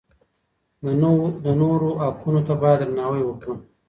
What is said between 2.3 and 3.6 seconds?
ته بايد درناوی وکړو.